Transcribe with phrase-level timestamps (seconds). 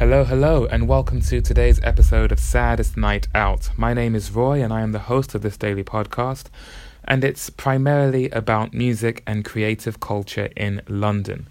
[0.00, 3.68] Hello, hello, and welcome to today's episode of Saddest Night Out.
[3.76, 6.46] My name is Roy, and I am the host of this daily podcast,
[7.04, 11.48] and it's primarily about music and creative culture in London.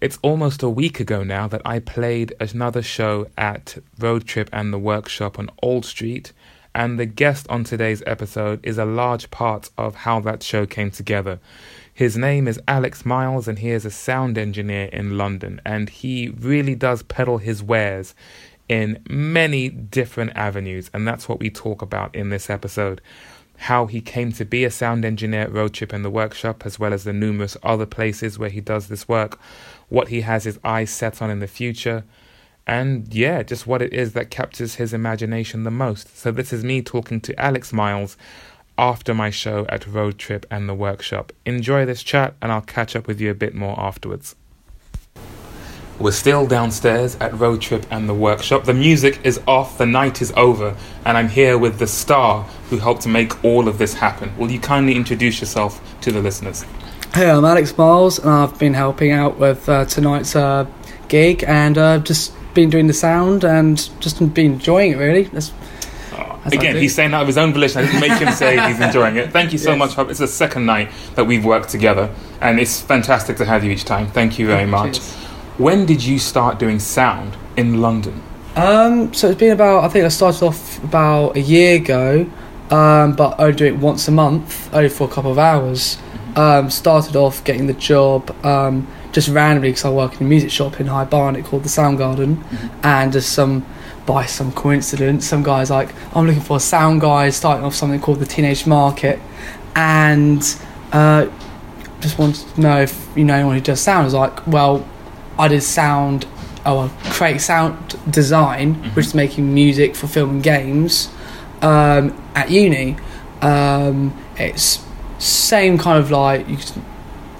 [0.00, 4.72] It's almost a week ago now that I played another show at Road Trip and
[4.72, 6.32] the Workshop on Old Street,
[6.74, 10.90] and the guest on today's episode is a large part of how that show came
[10.90, 11.38] together.
[11.92, 15.60] His name is Alex Miles, and he is a sound engineer in London.
[15.64, 18.14] And he really does peddle his wares
[18.68, 20.90] in many different avenues.
[20.92, 23.00] And that's what we talk about in this episode
[23.56, 26.78] how he came to be a sound engineer at Road Trip and the workshop, as
[26.78, 29.38] well as the numerous other places where he does this work,
[29.88, 32.04] what he has his eyes set on in the future,
[32.66, 36.16] and yeah, just what it is that captures his imagination the most.
[36.16, 38.16] So, this is me talking to Alex Miles
[38.78, 41.32] after my show at Road Trip and the workshop.
[41.44, 44.34] Enjoy this chat, and I'll catch up with you a bit more afterwards.
[45.98, 48.64] We're still downstairs at Road Trip and the workshop.
[48.64, 52.78] The music is off, the night is over, and I'm here with the star who
[52.78, 54.36] helped make all of this happen.
[54.36, 56.64] Will you kindly introduce yourself to the listeners?
[57.12, 60.66] Hey, I'm Alex Miles, and I've been helping out with uh, tonight's uh,
[61.06, 64.96] gig, and uh, just been doing the sound and just been enjoying it.
[64.96, 65.52] Really, That's,
[66.12, 67.82] I Again, he's saying that of his own volition.
[67.82, 69.32] I didn't make him say he's enjoying it.
[69.32, 69.96] Thank you so Yes.
[69.96, 70.08] much.
[70.10, 72.10] It's the second night that we've worked together,
[72.40, 74.06] and it's fantastic to have you each time.
[74.08, 74.94] Thank you very much.
[74.98, 75.14] Cheers.
[75.56, 78.20] When did you start doing sound in London?
[78.56, 82.26] Um, so it's been about I think I started off about a year ago,
[82.70, 85.98] um, but I do it once a month, only for a couple of hours.
[86.36, 90.50] Um, started off getting the job um, just randomly because I work in a music
[90.50, 92.44] shop in High Barnet called the Sound Garden,
[92.82, 93.64] and just some
[94.04, 98.00] by some coincidence, some guys like I'm looking for a sound guy starting off something
[98.00, 99.20] called the Teenage Market,
[99.76, 100.42] and
[100.92, 101.28] uh,
[102.00, 104.02] just wanted to know if you know anyone who does sound.
[104.02, 104.86] I was like, well,
[105.38, 106.26] I did sound,
[106.66, 111.08] oh, create sound design, which is making music for film and games
[111.62, 112.96] um, at uni.
[113.40, 114.84] Um, it's
[115.18, 116.58] same kind of like you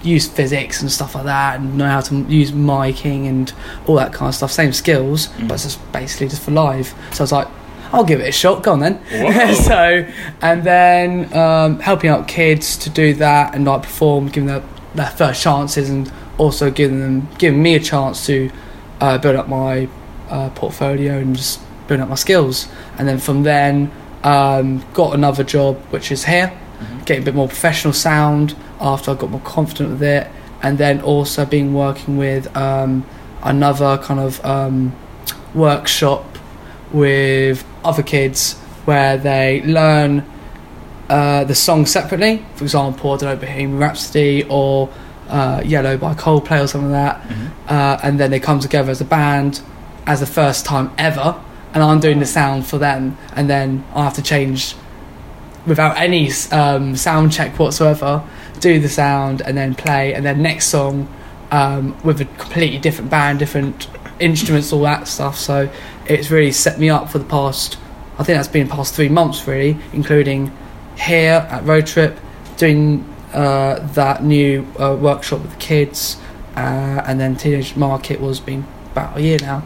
[0.05, 3.53] use physics and stuff like that, and know how to use miking and
[3.87, 4.53] all that kind of stuff.
[4.53, 5.49] Same skills, Mhm.
[5.49, 6.95] but it's just basically just for live.
[7.13, 7.49] So I was like,
[7.93, 8.63] I'll give it a shot.
[8.63, 8.99] Go on then.
[9.55, 10.05] So
[10.43, 14.63] and then um, helping out kids to do that and like perform, giving them
[14.95, 18.51] their first chances, and also giving them giving me a chance to
[19.01, 19.89] uh, build up my
[20.31, 22.67] uh, portfolio and just build up my skills.
[22.99, 23.91] And then from then,
[24.25, 26.53] um, got another job which is here,
[27.05, 30.29] getting a bit more professional sound after I got more confident with it,
[30.63, 33.07] and then also been working with um,
[33.43, 34.95] another kind of um,
[35.55, 36.25] workshop
[36.93, 38.55] with other kids
[38.85, 40.25] where they learn
[41.09, 42.45] uh, the song separately.
[42.55, 44.91] For example, I don't know, Bohemian Rhapsody or
[45.29, 47.71] uh, Yellow by Coldplay or something like that.
[47.71, 49.61] Uh, and then they come together as a band
[50.07, 51.41] as the first time ever.
[51.73, 53.19] And I'm doing the sound for them.
[53.35, 54.77] And then I have to change
[55.67, 58.23] without any um, sound check whatsoever,
[58.61, 60.15] do the sound and then play.
[60.15, 61.09] And then next song
[61.51, 63.89] um, with a completely different band, different
[64.19, 65.37] instruments, all that stuff.
[65.37, 65.71] So
[66.07, 67.79] it's really set me up for the past,
[68.19, 70.53] I think that's been past three months really, including
[70.97, 72.19] here at Road Trip,
[72.57, 76.17] doing uh, that new uh, workshop with the kids,
[76.57, 79.65] uh, and then Teenage Market was been about a year now.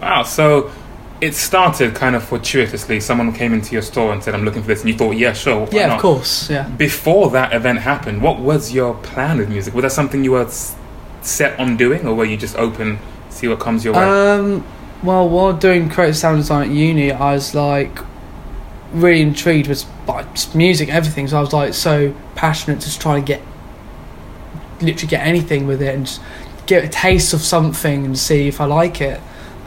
[0.00, 0.72] Wow, so
[1.20, 3.00] it started kind of fortuitously.
[3.00, 5.32] Someone came into your store and said, I'm looking for this, and you thought, yeah,
[5.32, 5.68] sure.
[5.72, 5.96] yeah, not?
[5.96, 6.68] of course, yeah.
[6.68, 9.74] Before that event happened, what was your plan with music?
[9.74, 10.48] Was that something you were
[11.22, 12.98] set on doing, or were you just open,
[13.30, 14.02] see what comes your way?
[14.02, 14.66] Um,
[15.02, 17.98] well, while doing creative sound design at uni, I was like
[18.92, 21.28] really intrigued with like music, everything.
[21.28, 23.42] So I was like so passionate to just try and get
[24.80, 26.20] literally get anything with it and just
[26.66, 29.20] get a taste of something and see if I like it.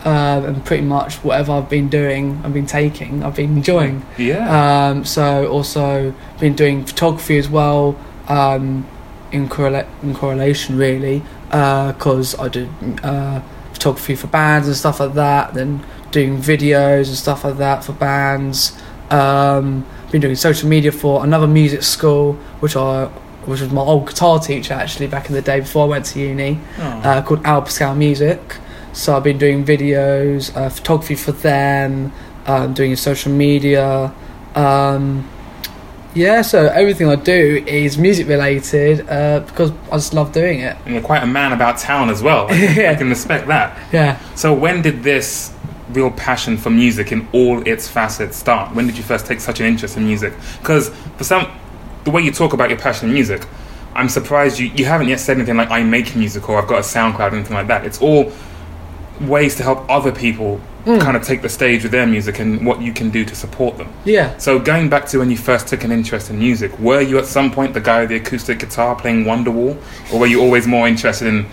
[0.08, 4.06] Um, and pretty much whatever I've been doing, I've been taking, I've been enjoying.
[4.18, 4.44] yeah.
[4.90, 7.98] Um, so also been doing photography as well,
[8.30, 8.88] um,
[9.34, 12.70] in, correla- in correlation really, because I do
[13.04, 13.42] uh,
[13.74, 15.54] photography for bands and stuff like that.
[15.54, 18.78] Then doing videos and stuff like that for bands.
[19.10, 23.06] Um, been doing social media for another music school, which I
[23.46, 26.20] which was my old guitar teacher actually back in the day before I went to
[26.20, 26.82] uni Oh.
[26.84, 28.40] uh, called Al Pascal Music.
[28.98, 32.12] So I've been doing videos, uh, photography for them,
[32.48, 34.12] um, doing social media.
[34.56, 35.30] Um,
[36.16, 40.76] yeah, so everything I do is music related uh, because I just love doing it.
[40.86, 42.48] and you're quite a man about town as well.
[42.52, 43.78] I can, I can respect that.
[43.94, 44.20] Yeah.
[44.34, 45.54] So when did this
[45.90, 48.74] real passion for music in all its facets start?
[48.74, 50.34] When did you first take such an interest in music?
[50.60, 51.48] Because for some,
[52.04, 53.46] the way you talk about your passion in music,
[53.94, 56.80] I'm surprised you, you haven't yet said anything like I make music or I've got
[56.80, 57.86] a SoundCloud or anything like that.
[57.86, 58.34] It's all
[59.22, 61.02] ways to help other people Mm.
[61.02, 63.78] kind of take the stage with their music and what you can do to support
[63.78, 63.90] them.
[64.06, 64.38] Yeah.
[64.38, 67.26] So going back to when you first took an interest in music, were you at
[67.26, 69.76] some point the guy with the acoustic guitar playing Wonderwall,
[70.14, 71.46] or were you always more interested in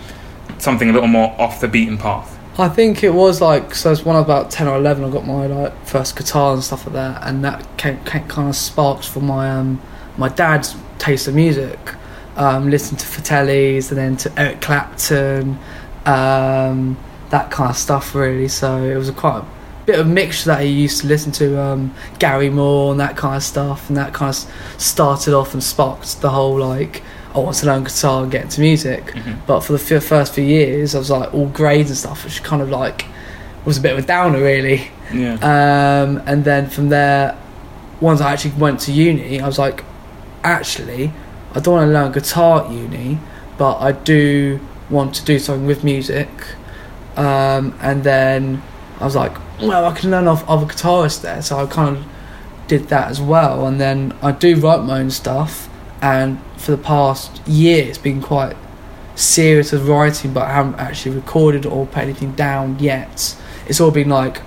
[0.57, 2.31] something a little more off the beaten path?
[2.57, 3.91] I think it was like so.
[3.91, 5.03] It's when I was about ten or eleven.
[5.03, 8.47] I got my like first guitar and stuff like that, and that came, came kind
[8.47, 9.81] of sparked from my um
[10.15, 11.77] my dad's taste of music.
[12.37, 15.57] Um, listening to Fratellis and then to Eric Clapton,
[16.05, 16.97] um,
[17.35, 18.47] that kind of stuff really.
[18.47, 19.45] So it was a quite a
[19.85, 23.35] bit of mixture that he used to listen to um, Gary Moore and that kind
[23.35, 27.03] of stuff, and that kind of started off and sparked the whole like
[27.33, 29.13] I want to learn guitar and get into music.
[29.45, 32.41] But for the f- first few years, I was like all grades and stuff, which
[32.43, 33.05] kind of like
[33.65, 34.89] was a bit of a downer, really.
[35.13, 35.33] Yeah.
[35.35, 37.37] Um, and then from there,
[37.99, 39.83] once I actually went to uni, I was like,
[40.43, 41.11] actually,
[41.53, 43.19] I don't want to learn guitar at uni,
[43.57, 46.29] but I do want to do something with music.
[47.15, 48.61] Um, and then
[48.99, 52.05] I was like, well, I can learn off other guitarists there, so I kind of
[52.67, 53.67] did that as well.
[53.67, 55.69] And then I do write my own stuff,
[56.01, 58.55] and for the past year, it's been quite
[59.15, 63.35] serious with writing, but I haven't actually recorded or put anything down yet.
[63.67, 64.41] It's all been like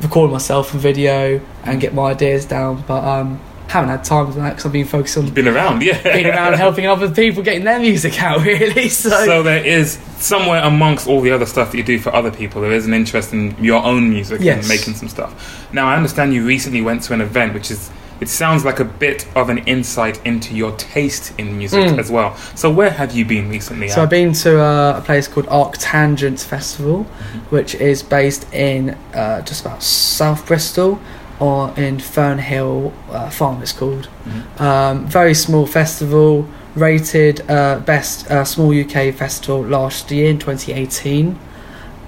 [0.00, 3.40] recording myself in video and get my ideas down, but um,
[3.70, 6.02] haven't had time for that because I've been focused on been around, yeah.
[6.02, 8.88] being around helping other people getting their music out, really.
[8.88, 12.30] So, So there is somewhere amongst all the other stuff that you do for other
[12.30, 14.58] people, there is an interest in your own music Yes.
[14.58, 15.32] and making some stuff.
[15.72, 17.90] Now I understand you recently went to an event, which is
[18.20, 21.98] it sounds like a bit of an insight into your taste in music Mm.
[21.98, 22.36] as well.
[22.54, 23.88] So where have you been recently?
[23.88, 24.02] So Al?
[24.02, 27.04] I've been to uh, a place called Arctangent Festival,
[27.48, 31.00] which is based in uh, just about South Bristol,
[31.40, 33.62] or in Fernhill uh, Farm.
[33.62, 34.08] It's called.
[34.26, 34.60] Mhm.
[34.60, 41.38] Um, very small festival, rated uh, best uh, small UK festival last year in 2018.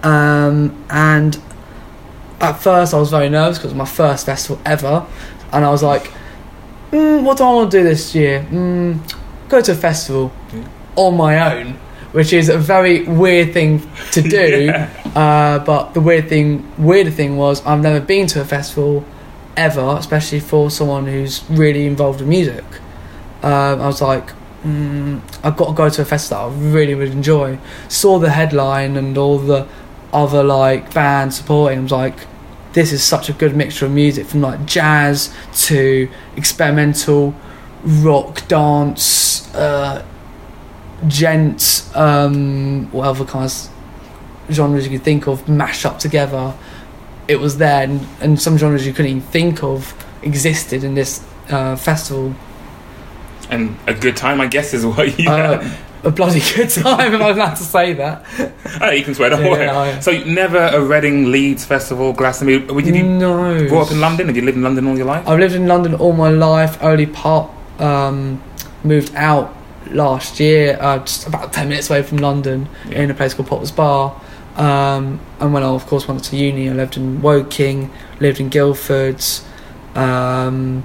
[0.03, 1.39] Um, and
[2.41, 5.07] at first, I was very nervous because it was my first festival ever,
[5.53, 6.11] and I was like,
[6.91, 8.45] mm, "What do I want to do this year?
[8.51, 8.99] Mm,
[9.49, 10.61] go to a festival Yeah.
[10.97, 11.79] on my own."
[12.13, 13.81] Which is a very weird thing
[14.11, 14.89] to do, Yeah.
[15.17, 19.03] uh, but the weird thing, weirder thing was I've never been to a festival
[19.57, 22.65] ever, especially for someone who's really involved in music.
[23.43, 24.33] Um, I was like,
[24.63, 27.59] mm, I've got to go to a festival I really would enjoy.
[27.89, 29.67] Saw the headline and all the
[30.13, 31.81] other like bands supporting.
[31.81, 32.27] I was like,
[32.73, 35.35] this is such a good mixture of music from like jazz
[35.67, 37.35] to experimental
[37.85, 40.05] rock, dance, uh,
[41.07, 43.69] djent, um, what other kinds
[44.51, 46.55] genres you could think of mash up together.
[47.29, 51.25] It was there, and, and some genres you couldn't even think of existed in this
[51.51, 52.35] uh, festival.
[53.51, 55.29] and a good time, I guess, is what you.
[55.31, 55.63] Uh,
[56.05, 58.25] a bloody good time, if I'm allowed to say that.
[58.81, 59.67] Oh, you can swear, don't Yeah, worry.
[59.67, 60.01] yeah.
[60.01, 62.61] So never a Reading, Leeds festival, Glastonbury.
[62.83, 63.69] Did you no.
[63.69, 64.27] grow up in London?
[64.29, 65.29] Have you lived in London all your life?
[65.29, 66.83] I've lived in London all my life.
[66.83, 68.43] Only part um,
[68.83, 69.55] moved out
[69.91, 73.03] last year, uh, just about ten minutes away from London, Yeah.
[73.03, 74.19] in a place called Potters Bar.
[74.57, 77.91] Um, and when I, of course, went to uni, I lived in Woking,
[78.21, 79.23] lived in Guildford,
[79.95, 80.85] um,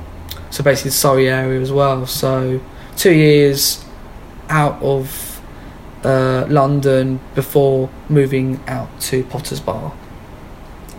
[0.50, 2.06] so basically the Surrey area as well.
[2.06, 2.62] So
[2.96, 3.84] two years
[4.50, 5.42] out of
[6.04, 9.94] uh, London before moving out to Potters Bar.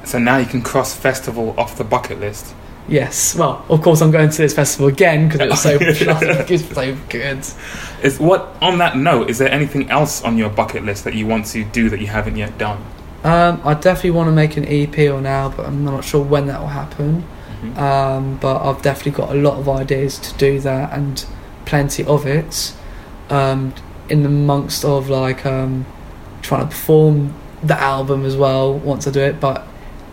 [0.05, 2.55] So now you can cross festival off the bucket list.
[2.89, 5.79] Yes, well, of course, I'm going to this festival again because it was so
[6.47, 7.47] good, so good.
[8.03, 9.29] Is what on that note?
[9.29, 12.07] Is there anything else on your bucket list that you want to do that you
[12.07, 12.83] haven't yet done?
[13.25, 16.47] Um, I definitely want to make an EP or now, but I'm not sure when
[16.47, 17.25] that will happen.
[17.63, 17.77] Mhm.
[17.79, 21.25] Um, but I've definitely got a lot of ideas to do that and
[21.67, 22.73] plenty of it.
[23.29, 23.75] Um,
[24.09, 25.85] in the amongst of like um,
[26.41, 29.67] trying to perform the album as well once I do it, but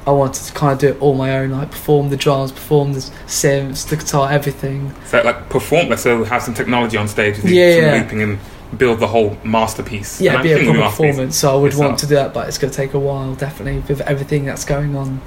[0.07, 2.93] I wanted to kind of do it all my own, like perform the drums, perform
[2.93, 4.93] the synths, the guitar, everything.
[5.05, 5.89] So like perform.
[5.89, 8.01] Let's say have some technology on stage with Yeah, yeah.
[8.01, 8.37] looping and
[8.77, 10.21] build the whole masterpiece.
[10.21, 11.07] Yeah, be a thinking proper masterpiece.
[11.15, 11.37] performance.
[11.37, 11.87] So I would itself.
[11.87, 14.63] want to do that, but it's going to take a while, definitely, with everything that's
[14.65, 15.21] going on.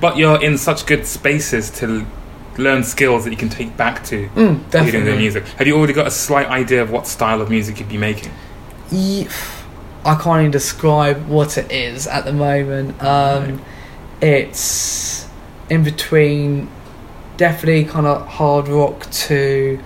[0.00, 2.04] But you're in such good spaces to
[2.58, 5.44] learn skills that you can take back to Mm, leading the music.
[5.56, 8.32] Have you already got a slight idea of what style of music you'd be making?
[8.90, 9.28] Ye-
[10.04, 13.02] I can't even describe what it is at the moment.
[13.02, 13.60] Um,
[14.20, 15.26] It's
[15.68, 16.68] in between,
[17.36, 19.78] definitely kind of hard rock to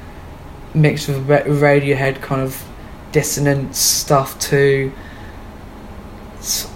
[0.74, 2.64] mixed with ra- Radiohead kind of
[3.12, 4.92] dissonance stuff to.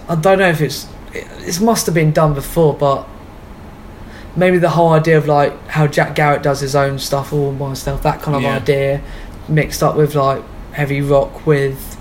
[0.07, 3.07] I don't know if it's it, it must have been done before, but
[4.35, 7.65] maybe the whole idea of like how Jack Garratt does his own stuff all by
[7.67, 8.55] himself, that kind of Yeah.
[8.55, 9.01] idea,
[9.49, 11.97] mixed up with like heavy rock with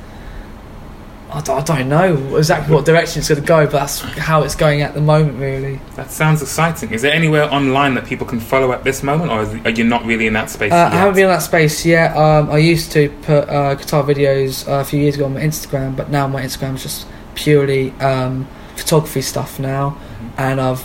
[1.30, 4.42] I don't, I don't know exactly what direction it's going to go, but that's how
[4.44, 5.78] it's going at the moment, really.
[5.94, 6.90] That sounds exciting.
[6.90, 9.84] Is there anywhere online that people can follow at this moment, or is, are you
[9.84, 10.92] not really in that space Uh, yet?
[10.92, 12.16] I haven't been in that space yet.
[12.16, 15.40] Um, I used to put uh, guitar videos uh, a few years ago on my
[15.40, 19.98] Instagram, but now my Instagram is just purely um, photography stuff now,
[20.38, 20.84] and I've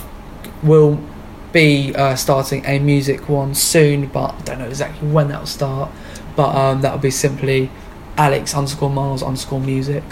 [0.62, 0.98] will
[1.52, 5.46] be uh, starting a music one soon, but I don't know exactly when that will
[5.46, 5.90] start.
[6.36, 7.70] But um, that will be simply
[8.16, 10.02] Alex underscore Miles underscore music.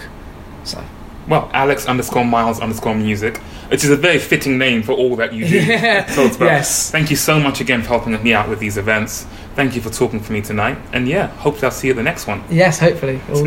[0.65, 0.85] So
[1.29, 3.39] Well, Alex underscore Miles underscore music,
[3.71, 5.61] which is a very fitting name for all that you do.
[5.73, 6.41] About.
[6.41, 6.91] Yes.
[6.91, 9.27] Thank you so much again for helping me out with these events.
[9.55, 10.79] Thank you for talking to me tonight.
[10.93, 12.43] And yeah, hopefully I'll see you at the next one.
[12.51, 13.21] yes, hopefully.
[13.33, 13.47] All-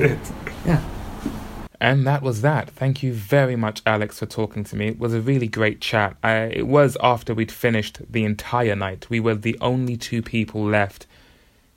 [0.66, 0.82] yeah.
[1.82, 2.70] And that was that.
[2.70, 4.88] Thank you very much, Alex, for talking to me.
[4.90, 6.16] It was a really great chat.
[6.24, 9.10] I, it was after we'd finished the entire night.
[9.10, 11.06] We were the only two people left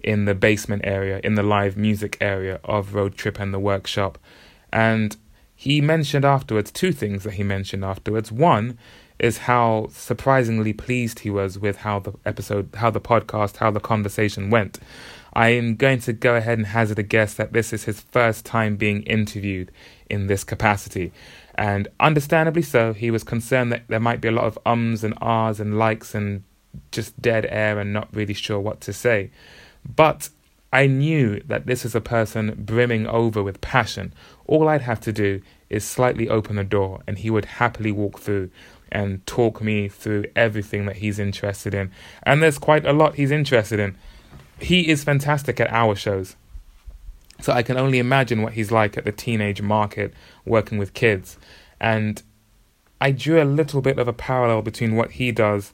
[0.01, 4.19] in the basement area, in the live music area of Road Trip and the workshop.
[4.73, 5.17] And
[5.61, 8.31] he mentioned afterwards two things that he mentioned afterwards.
[8.31, 8.79] One
[9.19, 13.81] is how surprisingly pleased he was with how the episode, how the podcast, how the
[13.81, 14.79] conversation went.
[15.33, 18.47] I am going to go ahead and hazard a guess that this is his first
[18.47, 19.73] time being interviewed
[20.09, 21.11] in this capacity.
[21.57, 25.15] And understandably so, he was concerned that there might be a lot of ums and
[25.21, 26.45] ahs and likes and
[26.93, 29.33] just dead air and not really sure what to say.
[29.85, 30.29] But
[30.73, 34.13] I knew that this is a person brimming over with passion.
[34.49, 35.41] All I'd have to do
[35.71, 38.51] is slightly open the door, and he would happily walk through
[38.91, 41.93] and talk me through everything that he's interested in.
[42.25, 43.97] And there's quite a lot he's interested in.
[44.59, 46.35] He is fantastic at our shows.
[47.41, 50.13] So I can only imagine what he's like at the teenage market
[50.45, 51.39] working with kids.
[51.81, 52.21] And
[53.01, 55.73] I drew a little bit of a parallel between what he does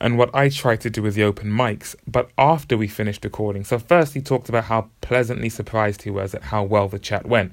[0.00, 3.64] and what I try to do with the open mics, but after we finished recording.
[3.64, 7.26] So, first, he talked about how pleasantly surprised he was at how well the chat
[7.26, 7.52] went.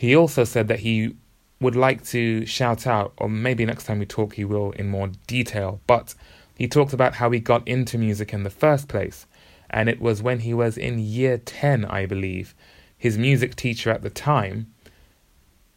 [0.00, 1.14] He also said that he
[1.60, 5.10] would like to shout out, or maybe next time we talk, he will in more
[5.26, 6.14] detail, but
[6.56, 9.26] he talked about how he got into music in the first place.
[9.68, 12.54] And it was when he was in year 10, I believe.
[12.96, 14.72] His music teacher at the time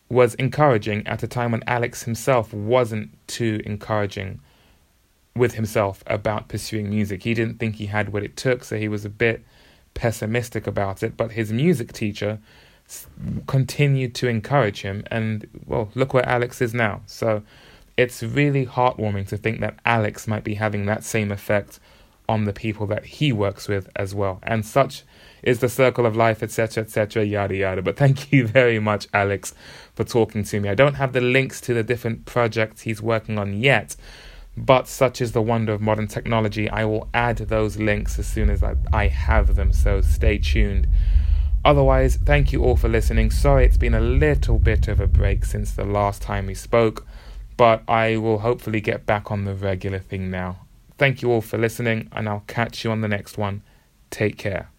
[0.08, 4.40] was encouraging at a time when Alex himself wasn't too encouraging
[5.36, 7.24] with himself about pursuing music.
[7.24, 9.44] He didn't think he had what it took, so he was a bit
[9.94, 11.18] pessimistic about it.
[11.18, 12.40] But his music teacher
[13.48, 17.02] continued to encourage him, and well, look where Alex is now.
[17.06, 17.44] So
[17.98, 21.80] it's really heartwarming to think that Alex might be having that same effect
[22.30, 24.40] on the people that he works with as well.
[24.44, 25.04] And such
[25.42, 27.82] is the circle of life, etc., etc., yada yada.
[27.82, 29.54] But thank you very much, Alex,
[29.94, 30.70] for talking to me.
[30.70, 33.96] I don't have the links to the different projects he's working on yet.
[34.56, 36.70] But such is the wonder of modern technology.
[36.70, 40.88] I will add those links as soon as I, I have them, so stay tuned.
[41.66, 43.32] Otherwise, thank you all for listening.
[43.32, 47.08] Sorry it's been a little bit of a break since the last time we spoke,
[47.56, 50.58] but I will hopefully get back on the regular thing now.
[50.98, 53.64] Thank you all for listening, and I'll catch you on the next one.
[54.10, 54.73] Take care.